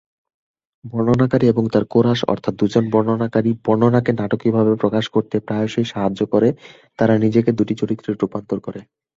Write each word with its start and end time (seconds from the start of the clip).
বর্ণনাকারী 0.85 1.45
এবং 1.47 1.63
তাঁর 1.67 1.85
কোরাস 1.85 2.19
অর্থাৎ 2.25 2.53
দুজন 2.59 2.83
বর্ণনাকারী-বর্ণনাকে 2.93 4.11
নাটকীয়ভাবে 4.13 4.73
প্রকাশ 4.75 5.05
করতে 5.15 5.35
প্রায়শই 5.39 5.87
সাহায্য 5.91 6.21
করে, 6.33 6.49
তারা 6.99 7.13
নিজেকে 7.23 7.51
দুটি 7.59 7.73
চরিত্রে 7.81 8.11
রূপান্তর 8.13 8.57
করে। 8.59 8.79